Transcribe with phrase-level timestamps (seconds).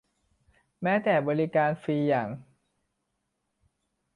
[0.83, 2.29] แม้แต่บริการฟรีอย่าง